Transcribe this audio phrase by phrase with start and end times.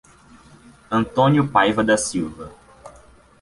[0.89, 2.51] Antônio Paiva da Silva